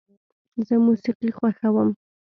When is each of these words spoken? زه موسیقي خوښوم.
زه 0.67 0.75
موسیقي 0.85 1.29
خوښوم. 1.37 1.89